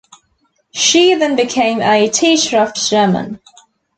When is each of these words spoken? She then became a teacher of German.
She 0.71 1.13
then 1.13 1.35
became 1.35 1.79
a 1.79 2.09
teacher 2.09 2.57
of 2.57 2.73
German. 2.73 3.39